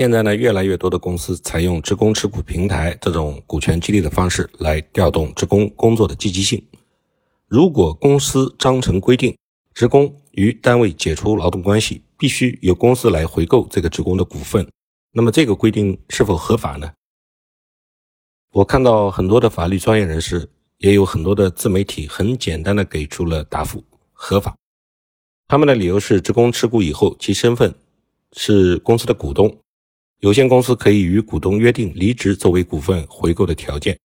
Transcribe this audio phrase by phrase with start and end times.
[0.00, 6.66] 现在呢，越来越多的公司采用职工持股平台这种股权激励的方式来调动职工工作的积极性。
[7.46, 9.36] 如果公司章程规定，
[9.74, 14.66] 职工与单位解除劳动关系，必须由公司来回购这个职工的股份，
[15.12, 16.90] 那么这个规定是否合法呢？
[18.52, 20.48] 我看到很多的法律专业人士，
[20.78, 24.56] 也有很多的自媒体，很简单的给出了答复：合法。
[25.46, 27.74] 他们的理由是，职工持股以后，其身份
[28.32, 29.54] 是公司的股东。
[30.20, 33.98] 有限公司可以与股东约定离职作为股份回购的条件。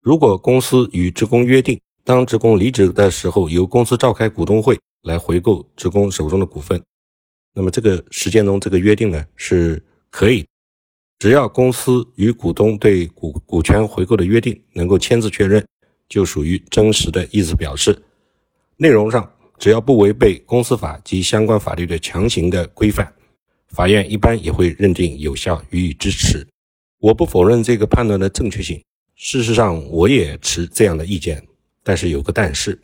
[0.00, 6.82] 如果公司与职工约定，当职工离职的时候，由公司召开股东会来回购职工手中的股份，
[7.54, 10.46] 那么这个实践中这个约定呢是可以，
[11.18, 15.62] 只要公司与股东对股股权回购的约定能够签字确认，
[16.08, 18.02] 就属于真实的意思表示。
[18.78, 23.12] 内容上只要不违背公司法及相关法律的强行的规范。
[23.72, 26.46] 法院一般也会认定有效，予以支持。
[26.98, 28.80] 我不否认这个判断的正确性，
[29.16, 31.42] 事实上我也持这样的意见。
[31.82, 32.80] 但是有个但是，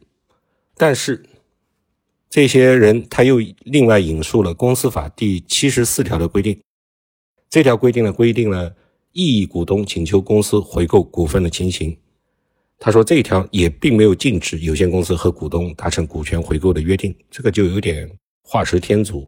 [0.76, 1.24] 但是
[2.28, 6.58] 这些人他又另外引述了公司法第七十四条的规定，
[7.48, 8.74] 这条规定呢规定了
[9.12, 11.96] 异议股东请求公司回购股份的情形。
[12.78, 18.10] 他说这一条也并没有禁止有限公司和股东达成股权回购的约定，这个就有点
[18.42, 19.26] 画蛇添足。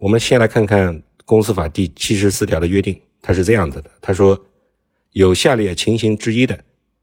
[0.00, 4.46] 我们先来看看公司法第七十四条的约定，它是这样子的：他说，
[5.12, 6.58] 有下列情形之一的，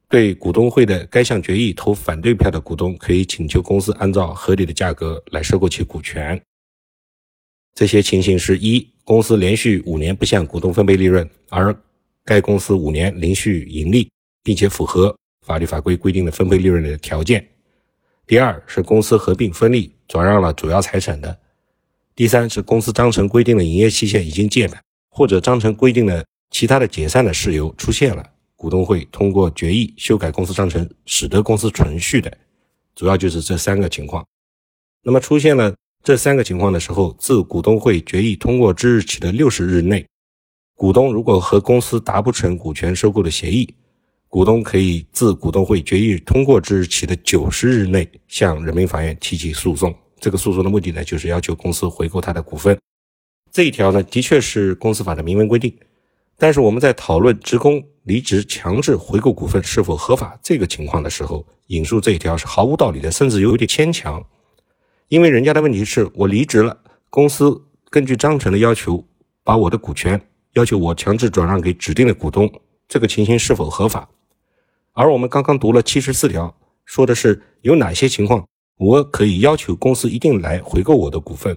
[0.10, 6.42] 对股东会的该项决议投反对票的股东，可以请求公司按照合理的价格来收购其股权。
[7.76, 11.76] 这些情形是：一、公司连续五年不向股东分配利润，而
[12.26, 14.10] 该公司五年连续盈利，
[14.42, 17.40] 并且符合法律法规规定的分配利润的条件；
[18.26, 21.38] 第二是公司合并分立转让了主要财产的。
[22.18, 32.36] 第三是公司章程规定的营业期限已经届满，或者章程规定的其他的解散的事由出现了，股东会通过决议修改公司章程，使得公司存续的，
[32.96, 34.26] 主要就是这三个情况。
[35.04, 35.72] 那么出现了
[36.04, 40.04] 这三个情况的时候，自股东会决议通过之日起的六十日内，
[40.74, 43.72] 股东如果和公司达不成股权收购的协议，
[44.28, 49.96] 股东可以自股东会决议通过之日起的九十日内向人民法院提起诉讼。
[50.20, 52.78] 这个诉讼的目的呢，就是要求公司回购他的股份。
[53.52, 55.76] 这一条呢，的确是公司法的明文规定。
[56.38, 64.24] 但是我们在讨论职工离职强制回购股份是否合法这个情况的时候，引述这一条是毫无道理的，甚至有点牵强。
[65.08, 66.78] 因为人家的问题是我离职了，
[67.10, 69.04] 公司根据章程的要求，
[69.44, 70.22] 把我的股权
[70.54, 72.48] 要求我强制转让给指定的股东，
[72.88, 74.08] 这个情形是否合法？
[74.94, 76.56] 而我们刚刚读了七十四条，
[76.86, 78.48] 说的是有哪些情况？
[78.78, 81.56] 我可以要求公司一定来回购我的股份，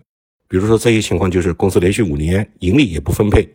[0.48, 3.46] 比如说这些情况就是公司连续五年盈利也不分配，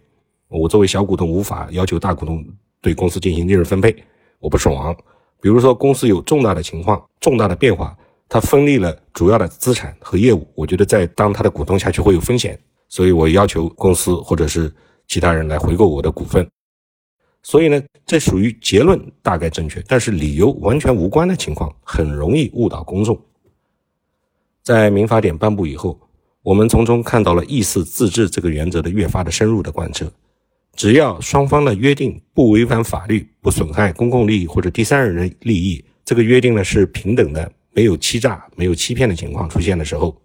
[0.48, 2.46] 我作为小股东无法要求大股东
[2.80, 3.96] 对公司进行利润分配，
[4.40, 4.96] 我不爽。
[5.42, 7.98] 比如说公司有重大的情况、重大的变化，
[8.30, 14.72] 它分立了主要的资产和业务，我觉得再当他的股东下去会有风险，所以我要求公司或者是
[15.08, 16.48] 其他人来回购我的股份。
[17.42, 23.20] 所以呢，这属于结论大概正确，但是理由完全无关的情况，很容易误导公众。
[24.66, 25.96] 在民法典颁布以后，
[26.42, 30.12] 我们从中看到了意思自治这个原则的越发的深入的贯彻。
[30.76, 40.20] 只要双方的约定不违反法律，不损害公共利益或者第三人的利益，这个约定呢是平等的，没有欺诈、没有欺骗的情况出现的时候，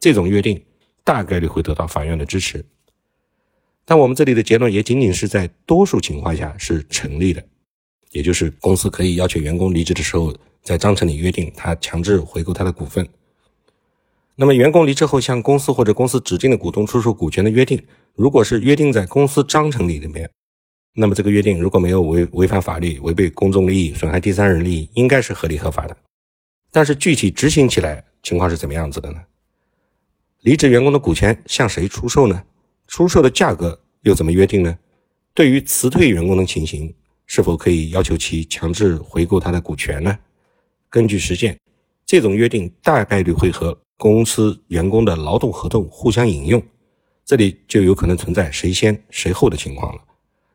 [0.00, 0.60] 这种约定
[1.04, 2.64] 大概率会得到法院的支持。
[3.84, 7.40] 但我们这里的结论也仅仅是在多数情况下是成立的，
[8.10, 10.34] 也就是公司可以要求员工离职的时候，
[10.64, 13.08] 在章程里约定他强制回购他的股份。
[14.36, 17.80] 那么，员工离职后向公司或者公司指定的股东出售股权的约定，
[18.14, 20.28] 如果是约定在公司章程里面，
[20.96, 25.96] 那么这个约定如果没有违违反法律、违背公众利益、损害第三人利益，应该是合理合法的。
[26.72, 29.20] 但是具体执行起来情况是怎么样子的呢？
[30.40, 32.42] 离职员工的股权向谁出售呢？
[32.88, 34.76] 出售的价格又怎么约定呢？
[35.32, 36.92] 对于辞退员工的情形，
[37.26, 40.18] 是否可以要求其强制回购他的股权呢？
[40.90, 41.56] 根据实践，
[42.04, 46.62] 这种约定大概率会和公司员工的劳动合同互相引用，
[47.24, 50.00] 这里就有可能存在谁先谁后的情况了。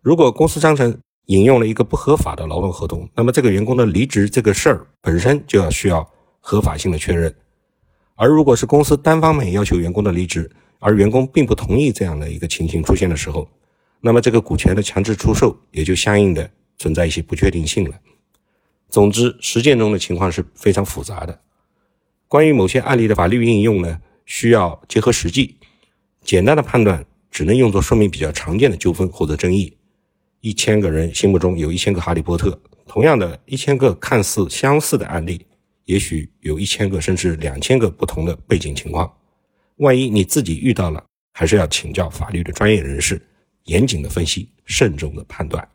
[0.01, 6.07] 如果公司章程引用了一个不合法的劳动合同，那么这个员工的离职这个事儿本身就要需要
[6.39, 7.33] 合法性的确认。
[8.15, 10.49] 而如果是公司单方面要求员工的离职，
[10.79, 13.47] 而员工并不同意这样的一个情形出现的时候，
[14.01, 17.95] 那么这个股权的强制出售也就相应的存在一些不确定性了。
[18.89, 21.39] 总之，实践中的情况是非常复杂的。
[22.29, 25.57] 关于某些案例的法律应用呢，需要结合实际，
[26.23, 29.75] 简单的判断只能用作说明比较常见的纠纷或者争议。
[30.41, 35.43] 一千个人心目中有一千个哈利波特，同样的一千个看似相似的案例，
[35.85, 39.11] 也许有一千个甚至两千个不同的背景情况。
[39.77, 41.03] 万一你自己遇到了，
[41.33, 43.19] 还是要请教法律的专业人士，
[43.63, 45.67] 严谨的分析，慎重的判断。